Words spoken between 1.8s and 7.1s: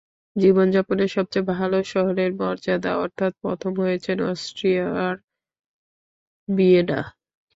শহরের মর্যাদা অর্থাৎ প্রথম হয়েছে অস্ট্রিয়ার ভিয়েনা।